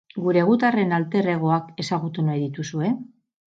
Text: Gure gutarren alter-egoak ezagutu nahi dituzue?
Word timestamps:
Gure 0.27 0.41
gutarren 0.45 0.95
alter-egoak 0.99 1.69
ezagutu 1.85 2.27
nahi 2.33 2.43
dituzue? 2.49 2.93